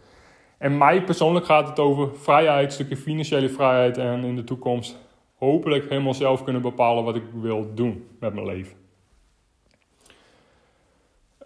En 0.57 0.77
mij 0.77 1.03
persoonlijk 1.03 1.45
gaat 1.45 1.69
het 1.69 1.79
over 1.79 2.09
vrijheid, 2.15 2.65
een 2.65 2.71
stukje 2.71 2.97
financiële 2.97 3.49
vrijheid 3.49 3.97
en 3.97 4.23
in 4.23 4.35
de 4.35 4.43
toekomst 4.43 4.97
hopelijk 5.35 5.89
helemaal 5.89 6.13
zelf 6.13 6.43
kunnen 6.43 6.61
bepalen 6.61 7.03
wat 7.03 7.15
ik 7.15 7.23
wil 7.41 7.71
doen 7.73 8.07
met 8.19 8.33
mijn 8.33 8.45
leven. 8.45 8.80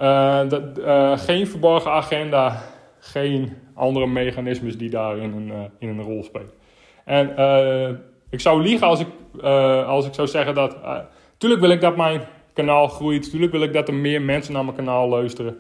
Uh, 0.02 0.50
dat, 0.50 0.62
uh, 0.78 1.18
geen 1.18 1.48
verborgen 1.48 1.92
agenda, 1.92 2.62
geen 3.00 3.54
andere 3.74 4.08
mechanismes 4.08 4.78
die 4.78 4.90
daarin 4.90 5.34
een, 5.34 5.48
uh, 5.48 5.56
in 5.80 5.90
een 5.90 6.02
rol 6.02 6.24
spelen. 6.24 6.52
En 7.06 7.30
ik 8.30 8.40
zou 8.40 8.62
liegen 8.62 8.88
als 8.88 9.00
ik, 9.00 9.08
als 9.88 10.06
ik 10.06 10.14
zou 10.14 10.28
zeggen 10.28 10.54
dat. 10.54 10.78
tuurlijk 11.38 11.62
wil 11.62 11.70
ik 11.70 11.82
dat 11.82 11.96
mijn 11.96 12.22
kanaal 12.54 12.88
groeit. 12.88 13.30
Tuurlijk 13.30 13.52
wil 13.52 13.62
ik 13.62 13.74
dat 13.74 13.88
er 13.88 13.94
meer 13.94 14.22
mensen 14.22 14.54
naar 14.54 14.64
mijn 14.64 14.75
kanaal 14.75 15.08
luisteren. 15.08 15.60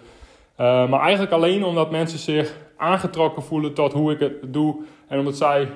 maar 0.57 0.99
eigenlijk 0.99 1.31
alleen 1.31 1.63
omdat 1.63 1.91
mensen 1.91 2.19
zich 2.19 2.55
aangetrokken 2.77 3.43
voelen 3.43 3.73
tot 3.73 3.93
hoe 3.93 4.11
ik 4.11 4.19
het 4.19 4.53
doe. 4.53 4.83
En 5.07 5.19
omdat 5.19 5.37
zij 5.37 5.67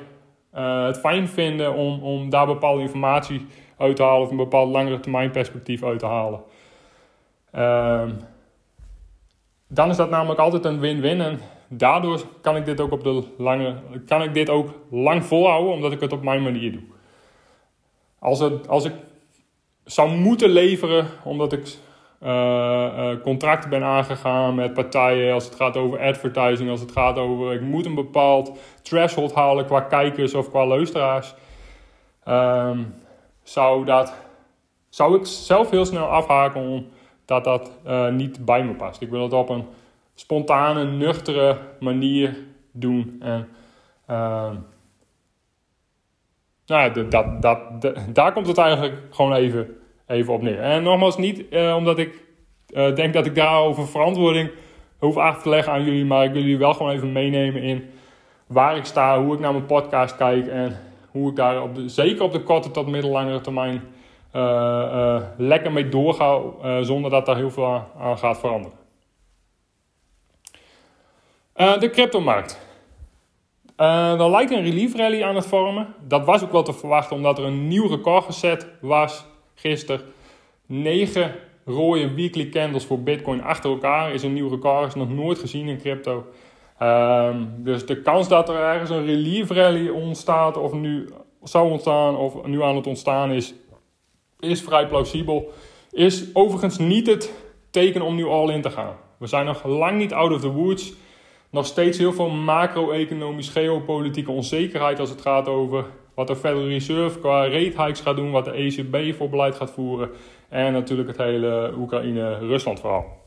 het 0.85 0.99
fijn 0.99 1.27
vinden 1.27 1.73
om, 1.73 2.03
om 2.03 2.29
daar 2.29 2.45
bepaalde 2.45 2.81
informatie 2.81 3.45
uit 3.77 3.95
te 3.95 4.03
halen. 4.03 4.21
Of 4.21 4.31
een 4.31 4.37
bepaald 4.37 4.71
langere 4.71 4.99
termijn 4.99 5.31
perspectief 5.31 5.83
uit 5.83 5.99
te 5.99 6.05
halen. 6.05 6.41
Ehm 7.51 8.09
dan 9.71 9.89
is 9.89 9.97
dat 9.97 10.09
namelijk 10.09 10.39
altijd 10.39 10.65
een 10.65 10.79
win-win. 10.79 11.21
En 11.21 11.39
daardoor 11.67 12.21
kan 12.41 12.55
ik 12.55 12.65
dit 12.65 12.79
ook 12.81 12.91
op 12.91 13.03
de 13.03 13.23
lange, 13.37 13.75
kan 14.05 14.23
ik 14.23 14.33
dit 14.33 14.49
ook 14.49 14.69
lang 14.89 15.25
volhouden, 15.25 15.73
omdat 15.73 15.91
ik 15.91 15.99
het 15.99 16.13
op 16.13 16.23
mijn 16.23 16.43
manier 16.43 16.71
doe. 16.71 16.83
Als, 18.19 18.39
het, 18.39 18.67
als 18.67 18.85
ik 18.85 18.93
zou 19.85 20.09
moeten 20.09 20.49
leveren, 20.49 21.07
omdat 21.23 21.53
ik 21.53 21.77
uh, 22.23 23.11
contracten 23.23 23.69
ben 23.69 23.83
aangegaan 23.83 24.55
met 24.55 24.73
partijen, 24.73 25.33
als 25.33 25.45
het 25.45 25.55
gaat 25.55 25.77
over 25.77 25.99
advertising, 25.99 26.69
als 26.69 26.79
het 26.79 26.91
gaat 26.91 27.17
over 27.17 27.53
ik 27.53 27.61
moet 27.61 27.85
een 27.85 27.95
bepaald 27.95 28.59
threshold 28.81 29.33
halen 29.33 29.65
qua 29.65 29.79
kijkers 29.81 30.33
of 30.33 30.49
qua 30.49 30.65
luisteraars, 30.65 31.33
um, 32.27 32.93
zou, 33.43 33.85
dat, 33.85 34.13
zou 34.89 35.15
ik 35.15 35.25
zelf 35.25 35.69
heel 35.69 35.85
snel 35.85 36.05
afhaken 36.05 36.61
om 36.61 36.87
dat 37.29 37.43
dat 37.43 37.71
uh, 37.87 38.09
niet 38.09 38.45
bij 38.45 38.63
me 38.63 38.73
past. 38.73 39.01
Ik 39.01 39.09
wil 39.09 39.23
het 39.23 39.33
op 39.33 39.49
een 39.49 39.65
spontane, 40.15 40.83
nuchtere 40.83 41.57
manier 41.79 42.37
doen. 42.71 43.17
En 43.19 43.47
uh, 44.09 44.51
nou, 46.65 46.93
dat, 46.93 47.11
dat, 47.11 47.41
dat, 47.81 47.95
daar 48.13 48.33
komt 48.33 48.47
het 48.47 48.57
eigenlijk 48.57 48.95
gewoon 49.09 49.33
even, 49.33 49.77
even 50.07 50.33
op 50.33 50.41
neer. 50.41 50.59
En 50.59 50.83
nogmaals, 50.83 51.17
niet 51.17 51.43
uh, 51.49 51.75
omdat 51.75 51.97
ik 51.97 52.23
uh, 52.69 52.95
denk 52.95 53.13
dat 53.13 53.25
ik 53.25 53.35
daarover 53.35 53.87
verantwoording 53.87 54.51
hoef 54.97 55.17
af 55.17 55.41
te 55.41 55.49
leggen 55.49 55.73
aan 55.73 55.83
jullie, 55.83 56.05
maar 56.05 56.25
ik 56.25 56.31
wil 56.31 56.41
jullie 56.41 56.57
wel 56.57 56.73
gewoon 56.73 56.91
even 56.91 57.11
meenemen 57.11 57.61
in 57.61 57.89
waar 58.47 58.77
ik 58.77 58.85
sta, 58.85 59.23
hoe 59.23 59.33
ik 59.33 59.39
naar 59.39 59.53
mijn 59.53 59.65
podcast 59.65 60.15
kijk 60.15 60.47
en 60.47 60.79
hoe 61.11 61.29
ik 61.29 61.35
daar 61.35 61.61
op 61.61 61.75
de, 61.75 61.89
zeker 61.89 62.23
op 62.23 62.31
de 62.31 62.43
korte 62.43 62.71
tot 62.71 62.87
middellangere 62.87 63.41
termijn 63.41 63.81
lekker 65.37 65.71
mee 65.71 65.89
doorga 65.89 66.39
uh, 66.63 66.81
zonder 66.81 67.11
dat 67.11 67.25
daar 67.25 67.35
heel 67.35 67.51
veel 67.51 67.83
aan, 67.99 68.17
gaat 68.17 68.39
veranderen. 68.39 68.77
de 71.53 71.89
cryptomarkt. 71.91 72.59
er 73.75 74.29
lijkt 74.29 74.51
een 74.51 74.63
relief 74.63 74.95
rally 74.95 75.23
aan 75.23 75.35
het 75.35 75.45
vormen. 75.45 75.93
Dat 76.07 76.25
was 76.25 76.43
ook 76.43 76.51
wel 76.51 76.63
te 76.63 76.73
verwachten 76.73 77.15
omdat 77.15 77.37
er 77.37 77.43
een 77.43 77.67
nieuw 77.67 77.87
record 77.87 78.25
gezet 78.25 78.67
was 78.81 79.25
gisteren. 79.55 80.01
9 80.65 81.35
rode 81.65 82.13
weekly 82.13 82.49
candles 82.49 82.85
voor 82.85 83.03
Bitcoin 83.03 83.43
achter 83.43 83.69
elkaar 83.69 84.13
is 84.13 84.23
een 84.23 84.33
nieuw 84.33 84.49
record. 84.49 84.87
Is 84.87 84.95
nog 84.95 85.09
nooit 85.09 85.39
gezien 85.39 85.67
in 85.67 85.77
crypto. 85.77 86.25
Um, 86.81 87.53
dus 87.57 87.85
de 87.85 88.01
kans 88.01 88.27
dat 88.27 88.49
er 88.49 88.55
ergens 88.55 88.89
een 88.89 89.05
relief 89.05 89.49
rally 89.49 89.89
ontstaat, 89.89 90.57
of 90.57 90.73
nu 90.73 91.09
zou 91.43 91.71
ontstaan, 91.71 92.15
of 92.15 92.45
nu 92.45 92.63
aan 92.63 92.75
het 92.75 92.87
ontstaan 92.87 93.31
is, 93.31 93.53
is 94.39 94.61
vrij 94.61 94.87
plausibel. 94.87 95.51
Is 95.91 96.25
overigens 96.33 96.77
niet 96.77 97.07
het 97.07 97.33
teken 97.69 98.01
om 98.01 98.15
nu 98.15 98.25
all 98.25 98.53
in 98.53 98.61
te 98.61 98.69
gaan. 98.69 98.95
We 99.17 99.27
zijn 99.27 99.45
nog 99.45 99.65
lang 99.65 99.97
niet 99.97 100.13
out 100.13 100.31
of 100.31 100.41
the 100.41 100.51
woods. 100.51 100.93
Nog 101.49 101.65
steeds 101.65 101.97
heel 101.97 102.13
veel 102.13 102.29
macro-economisch, 102.29 103.49
geopolitieke 103.49 104.31
onzekerheid 104.31 104.99
als 104.99 105.09
het 105.09 105.21
gaat 105.21 105.47
over 105.47 105.85
wat 106.15 106.27
de 106.27 106.35
Federal 106.35 106.67
Reserve 106.67 107.19
qua 107.19 107.43
rate 107.43 107.83
hikes 107.83 107.99
gaat 107.99 108.15
doen, 108.15 108.31
wat 108.31 108.45
de 108.45 108.51
ECB 108.51 109.15
voor 109.15 109.29
beleid 109.29 109.55
gaat 109.55 109.71
voeren 109.71 110.09
en 110.49 110.73
natuurlijk 110.73 111.07
het 111.07 111.17
hele 111.17 111.73
Oekraïne-Rusland 111.77 112.79
verhaal. 112.79 113.18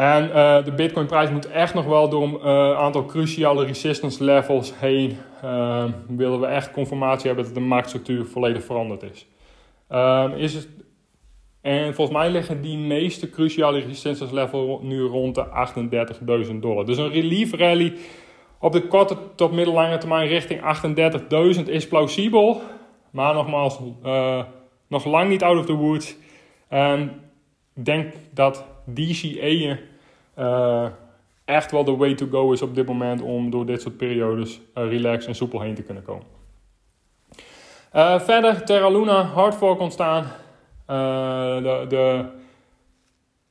En 0.00 0.28
uh, 0.28 0.64
de 0.64 0.72
Bitcoin-prijs 0.72 1.30
moet 1.30 1.50
echt 1.50 1.74
nog 1.74 1.84
wel 1.84 2.08
door 2.08 2.22
een 2.22 2.38
uh, 2.44 2.78
aantal 2.78 3.04
cruciale 3.04 3.64
resistance 3.64 4.24
levels 4.24 4.72
heen. 4.78 5.16
Uh, 5.44 5.84
willen 6.08 6.40
we 6.40 6.46
echt 6.46 6.70
confirmatie 6.70 7.26
hebben 7.26 7.44
dat 7.44 7.54
de 7.54 7.60
marktstructuur 7.60 8.24
volledig 8.24 8.64
veranderd 8.64 9.02
is. 9.02 9.26
Ehm, 9.88 10.32
is 10.32 10.54
het, 10.54 10.68
en 11.60 11.94
volgens 11.94 12.16
mij 12.16 12.30
liggen 12.30 12.62
die 12.62 12.76
meeste 12.78 13.30
cruciale 13.30 13.78
resistance 13.78 14.34
levels 14.34 14.82
nu 14.82 15.02
rond 15.02 15.34
de 15.34 15.46
38.000 16.50 16.54
dollar. 16.60 16.86
Dus 16.86 16.98
een 16.98 17.12
relief 17.12 17.54
rally 17.54 17.92
op 18.58 18.72
de 18.72 18.86
korte 18.86 19.16
tot 19.34 19.52
middellange 19.52 19.98
termijn 19.98 20.28
richting 20.28 20.60
38.000 21.58 21.64
is 21.64 21.88
plausibel. 21.88 22.62
Maar 23.10 23.34
nogmaals, 23.34 23.80
nog 24.88 25.04
lang 25.04 25.28
niet 25.28 25.42
out 25.42 25.58
of 25.58 25.66
the 25.66 25.76
woods. 25.76 26.16
En 26.68 27.20
ik 27.74 27.84
denk 27.84 28.12
dat 28.34 28.64
DCA'en 28.94 29.88
uh, 30.40 30.86
echt 31.44 31.70
wel 31.70 31.84
de 31.84 31.96
way 31.96 32.14
to 32.14 32.26
go 32.30 32.52
is 32.52 32.62
op 32.62 32.74
dit 32.74 32.86
moment 32.86 33.22
om 33.22 33.50
door 33.50 33.66
dit 33.66 33.82
soort 33.82 33.96
periodes 33.96 34.60
uh, 34.74 34.88
relaxed 34.88 35.26
en 35.26 35.34
soepel 35.34 35.60
heen 35.60 35.74
te 35.74 35.82
kunnen 35.82 36.02
komen. 36.02 36.26
Uh, 37.96 38.20
verder, 38.20 38.64
Terra 38.64 38.88
Luna, 38.88 39.22
hard 39.22 39.54
fork 39.54 39.80
ontstaan. 39.80 40.24
de, 40.86 41.84
de, 41.88 42.24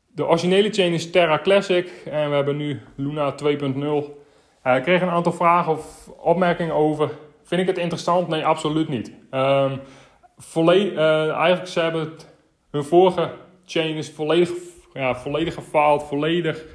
de 0.08 0.27
originele 0.27 0.69
chain 0.69 0.93
is 0.93 1.12
Terra 1.12 1.39
Classic 1.39 1.91
en 2.05 2.29
we 2.29 2.36
hebben 2.36 2.58
nu 2.58 2.81
Luna 2.96 3.36
2.0. 3.43 3.48
ik 4.63 4.84
kreeg 4.84 5.01
een 5.01 5.10
aantal 5.10 5.31
vragen 5.31 5.72
of 5.72 6.08
opmerkingen 6.17 6.74
over. 6.75 7.10
Vind 7.43 7.62
ik 7.62 7.67
het 7.67 7.77
interessant? 7.77 8.27
Nee, 8.27 8.46
absoluut 8.46 8.88
niet. 8.88 9.13
Um, 9.31 9.81
eigenlijk, 10.55 11.67
ze 11.67 11.79
hebben 11.79 12.01
het, 12.01 12.27
hun 12.72 12.84
vorige 12.84 13.31
chain 13.65 13.96
is 13.96 14.12
volledig, 14.12 14.50
ja, 14.93 15.15
volledig 15.15 15.53
gefaald, 15.53 16.03
volledig 16.03 16.65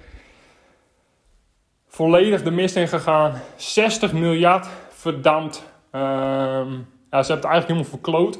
volledig 1.95 2.43
de 2.43 2.51
mist 2.51 2.77
in 2.77 2.89
gegaan. 2.89 3.41
60 3.57 4.13
miljard 4.13 4.69
verdampt. 4.89 5.65
Ehm, 5.91 6.71
ze 6.71 6.81
hebben 7.11 7.37
het 7.37 7.45
eigenlijk 7.45 7.67
helemaal 7.67 7.85
verkloot. 7.85 8.39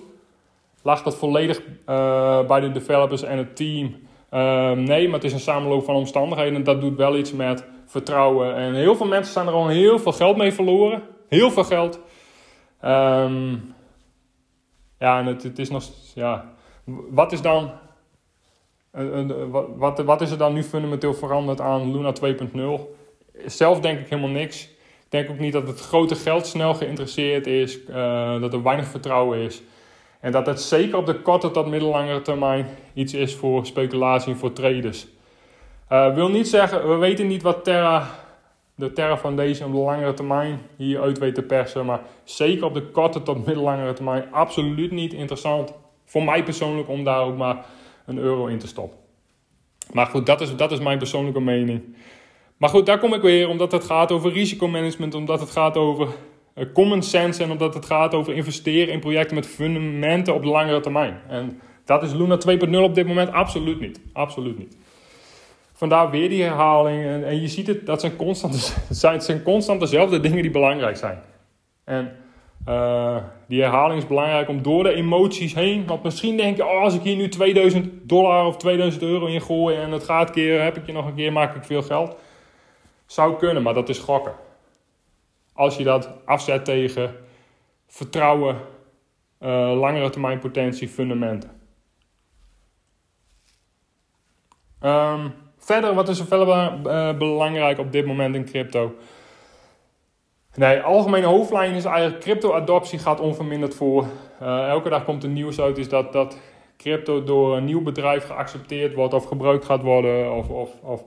Lag 0.83 1.03
dat 1.03 1.17
volledig 1.17 1.61
uh, 1.61 2.47
bij 2.47 2.61
de 2.61 2.73
developers 2.73 3.23
en 3.23 3.39
het 3.39 3.57
team? 3.57 3.97
Uh, 4.33 4.71
nee, 4.71 5.05
maar 5.05 5.15
het 5.15 5.25
is 5.25 5.33
een 5.33 5.41
samenloop 5.41 5.85
van 5.85 5.95
omstandigheden. 5.95 6.55
En 6.55 6.63
dat 6.63 6.81
doet 6.81 6.97
wel 6.97 7.17
iets 7.17 7.33
met 7.33 7.65
vertrouwen. 7.87 8.55
En 8.57 8.75
heel 8.75 8.97
veel 8.97 9.07
mensen 9.07 9.33
zijn 9.33 9.47
er 9.47 9.53
al 9.53 9.69
heel 9.69 9.99
veel 9.99 10.13
geld 10.13 10.37
mee 10.37 10.53
verloren. 10.53 11.03
Heel 11.29 11.51
veel 11.51 11.65
geld. 11.65 12.01
Um, 12.85 13.75
ja, 14.99 15.19
en 15.19 15.27
het, 15.27 15.59
is 15.59 15.71
nog... 15.71 15.85
Ja, 16.15 16.53
wat 17.11 17.33
is 17.33 17.43
dan... 17.43 17.71
Uh, 18.99 19.45
wat, 19.77 19.99
wat 19.99 20.21
is 20.21 20.31
er 20.31 20.39
dan 20.39 20.53
nu 20.53 20.63
fundamenteel 20.63 21.15
veranderd 21.15 21.61
aan 21.61 21.93
Luna 21.93 22.13
2.0? 22.23 23.03
Zelf 23.47 23.81
denk 23.81 24.01
ik 24.01 24.09
helemaal 24.09 24.31
niks. 24.31 24.63
Ik 25.05 25.11
denk 25.21 25.31
ook 25.31 25.39
niet 25.39 25.53
dat 25.53 25.67
het 25.67 25.81
grote 25.81 26.15
geld 26.15 26.47
snel 26.47 26.75
geïnteresseerd 26.75 27.47
is, 27.47 27.79
uh, 27.91 28.41
dat 28.41 28.53
er 28.53 28.63
weinig 28.63 28.87
vertrouwen 28.87 29.39
is. 29.39 29.63
En 30.21 30.33
dat 30.33 30.47
het 30.47 30.61
zeker 30.61 30.99
op 30.99 31.07
de 31.07 31.21
korte 31.21 31.51
tot 31.51 31.67
middellangere 31.67 32.23
termijn 32.23 32.67
iets 32.95 33.15
is 33.15 33.35
voor 33.35 33.67
speculatie 33.67 34.33
en 34.33 34.39
voor 34.39 34.53
traders. 34.53 35.07
Uh, 35.93 36.15
wil 36.15 36.29
niet 36.29 36.49
zeggen, 36.49 36.89
we 36.89 36.95
weten 36.95 37.27
niet 37.27 37.43
wat 37.43 37.65
Terra, 37.65 38.09
de 38.75 38.93
Terra 38.93 39.17
Foundation 39.17 39.69
op 39.69 39.75
de 39.75 39.81
langere 39.81 40.15
termijn 40.15 40.61
hier 40.77 41.01
uit 41.01 41.19
weet 41.19 41.35
te 41.35 41.43
persen. 41.43 41.87
Maar 41.87 42.01
zeker 42.25 42.65
op 42.65 42.75
de 42.75 42.83
korte 42.83 43.23
tot 43.23 43.47
middellangere 43.47 43.93
termijn 43.93 44.33
absoluut 44.33 44.91
niet 44.91 45.13
interessant. 45.13 45.73
Voor 46.05 46.25
mij 46.25 46.43
persoonlijk 46.43 46.89
om 46.89 47.05
daar 47.05 47.21
ook 47.21 47.37
maar 47.37 47.65
een 48.07 48.19
euro 48.19 48.47
in 48.47 48.59
te 48.59 48.67
stoppen. 48.67 48.99
Maar 49.93 50.07
goed, 50.07 50.27
dat 50.27 50.41
is, 50.41 50.57
dat 50.57 50.73
is 50.73 50.79
mijn 50.79 50.99
persoonlijke 50.99 51.41
mening. 51.41 51.97
Maar 52.57 52.69
goed, 52.69 52.87
daar 52.87 52.99
kom 52.99 53.15
ik 53.15 53.23
weer 53.23 53.49
omdat 53.49 53.73
het 53.73 53.85
gaat 53.85 54.13
over 54.13 54.33
risicomanagement, 54.33 55.15
omdat 55.15 55.41
het 55.41 55.51
gaat 55.51 55.77
over 55.77 56.09
uh, 56.55 56.65
common 56.73 57.03
sense 57.03 57.43
en 57.43 57.51
omdat 57.51 57.75
het 57.75 57.87
gaat 57.87 58.15
over 58.15 58.35
investeren 58.35 58.93
in 58.93 59.01
projecten 59.01 59.35
met 59.35 59.47
fundamenten 59.47 60.35
op 60.35 60.43
de 60.43 60.49
langere 60.49 60.81
termijn. 60.81 61.21
En 61.29 61.61
dat 61.85 62.03
is 62.03 62.13
Luna 62.13 62.39
2.0 62.69 62.77
op 62.77 62.95
dit 62.95 63.07
moment 63.07 63.33
absoluut 63.33 63.81
niet. 63.81 64.01
Absoluut 64.13 64.59
niet. 64.59 64.77
vandaar 65.73 66.11
weer 66.11 66.29
die 66.29 66.43
herhaling. 66.43 67.05
En, 67.05 67.27
en 67.27 67.41
je 67.41 67.49
ziet 67.49 67.67
het, 67.67 67.87
dat 67.87 68.01
zijn 68.01 68.17
constant, 68.17 68.77
zijn, 68.91 69.21
zijn 69.21 69.43
constant 69.43 69.81
dezelfde 69.81 70.21
dingen 70.21 70.43
die 70.43 70.51
belangrijk 70.51 70.97
zijn. 70.97 71.19
En 71.85 72.17
uh, 72.69 73.17
die 73.49 73.63
herhaling 73.63 74.01
is 74.01 74.07
belangrijk 74.07 74.49
om 74.49 74.63
door 74.63 74.83
de 74.83 74.95
emoties 74.95 75.55
heen. 75.55 75.87
Want 75.87 76.03
misschien 76.03 76.37
denk 76.37 76.57
je, 76.57 76.67
oh, 76.67 76.83
als 76.83 76.95
ik 76.95 77.03
hier 77.03 77.17
nu 77.17 77.29
2000 77.29 77.91
dollar 78.03 78.47
of 78.47 78.57
2000 78.57 79.03
euro 79.03 79.27
in 79.27 79.43
gooi 79.43 79.77
en 79.77 79.91
het 79.91 80.05
gaat 80.05 80.31
keren, 80.31 80.65
heb 80.65 80.77
ik 80.77 80.87
je 80.87 80.93
nog 80.93 81.07
een 81.07 81.15
keer, 81.15 81.33
maak 81.33 81.55
ik 81.55 81.65
veel 81.65 81.83
geld. 81.83 82.17
Zou 83.07 83.37
kunnen, 83.37 83.63
maar 83.63 83.75
dat 83.75 83.89
is 83.89 83.99
gokken. 83.99 84.35
Als 85.53 85.77
je 85.77 85.85
dat 85.85 86.11
afzet 86.25 86.65
tegen 86.65 87.15
vertrouwen, 87.87 88.57
uh, 89.41 89.79
langere 89.79 90.11
termijn 90.11 90.39
potentie, 90.39 90.89
fundamenten. 90.89 91.51
Um, 94.81 95.35
verder, 95.59 95.95
wat 95.95 96.09
is 96.09 96.19
er 96.19 96.27
verder 96.27 96.73
uh, 96.87 97.19
belangrijk 97.19 97.79
op 97.79 97.93
dit 97.93 98.07
moment 98.07 98.35
in 98.35 98.45
crypto? 98.45 98.95
Nee, 100.55 100.81
algemene 100.81 101.27
hoofdlijn 101.27 101.75
is 101.75 101.85
eigenlijk 101.85 102.21
crypto-adoptie 102.21 102.99
gaat 102.99 103.21
onverminderd 103.21 103.75
voor. 103.75 104.07
Uh, 104.43 104.69
elke 104.69 104.89
dag 104.89 105.05
komt 105.05 105.23
er 105.23 105.29
nieuws 105.29 105.61
uit 105.61 105.79
is 105.79 105.89
dat, 105.89 106.13
dat 106.13 106.39
crypto 106.77 107.25
door 107.25 107.57
een 107.57 107.65
nieuw 107.65 107.83
bedrijf 107.83 108.27
geaccepteerd 108.27 108.95
wordt 108.95 109.15
of 109.15 109.25
gebruikt 109.25 109.65
gaat 109.65 109.83
worden. 109.83 110.33
Of, 110.33 110.49
of, 110.49 110.71
of. 110.83 111.05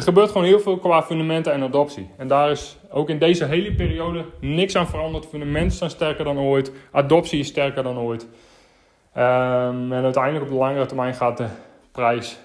Er 0.00 0.06
gebeurt 0.06 0.30
gewoon 0.30 0.46
heel 0.46 0.60
veel 0.60 0.78
qua 0.78 1.02
fundamenten 1.02 1.52
en 1.52 1.62
adoptie. 1.62 2.10
En 2.16 2.28
daar 2.28 2.50
is 2.50 2.76
ook 2.90 3.08
in 3.08 3.18
deze 3.18 3.44
hele 3.44 3.72
periode 3.72 4.24
niks 4.40 4.76
aan 4.76 4.88
veranderd. 4.88 5.26
Fundamenten 5.26 5.76
zijn 5.76 5.90
sterker 5.90 6.24
dan 6.24 6.38
ooit. 6.38 6.72
Adoptie 6.92 7.38
is 7.38 7.46
sterker 7.46 7.82
dan 7.82 7.98
ooit. 7.98 8.22
Um, 8.22 9.92
en 9.92 10.02
uiteindelijk 10.02 10.44
op 10.44 10.50
de 10.50 10.56
langere 10.56 10.86
termijn 10.86 11.14
gaat 11.14 11.36
de 11.36 11.46
prijs 11.92 12.38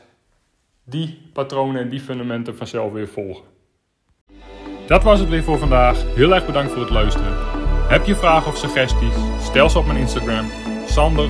die 0.83 1.29
patronen 1.33 1.81
en 1.81 1.89
die 1.89 1.99
fundamenten 1.99 2.57
vanzelf 2.57 2.91
weer 2.91 3.07
volgen. 3.07 3.43
Dat 4.87 5.03
was 5.03 5.19
het 5.19 5.29
weer 5.29 5.43
voor 5.43 5.57
vandaag. 5.57 6.15
Heel 6.15 6.33
erg 6.33 6.45
bedankt 6.45 6.71
voor 6.71 6.81
het 6.81 6.91
luisteren. 6.91 7.33
Heb 7.87 8.05
je 8.05 8.15
vragen 8.15 8.51
of 8.51 8.57
suggesties? 8.57 9.15
Stel 9.39 9.69
ze 9.69 9.77
op 9.77 9.85
mijn 9.85 9.99
Instagram. 9.99 10.45
Sander 10.85 11.29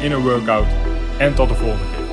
in 0.00 0.12
een 0.12 0.22
workout. 0.22 0.68
En 1.18 1.34
tot 1.34 1.48
de 1.48 1.54
volgende 1.54 2.03